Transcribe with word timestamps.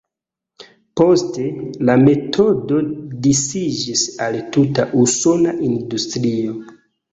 Poste, 1.01 1.45
la 1.89 1.97
metodo 2.05 2.79
disiĝis 3.27 4.03
al 4.29 4.41
tuta 4.57 4.89
usona 5.05 5.57
industrio. 5.71 6.61